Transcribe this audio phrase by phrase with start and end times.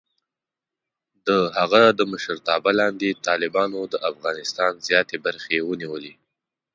[1.27, 6.13] د هغه د مشرتابه لاندې، طالبانو د افغانستان زیاتې برخې ونیولې.